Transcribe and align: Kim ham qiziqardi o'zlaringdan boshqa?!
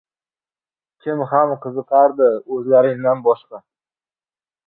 Kim 1.03 1.19
ham 1.33 1.51
qiziqardi 1.65 2.29
o'zlaringdan 2.57 3.21
boshqa?! 3.29 3.63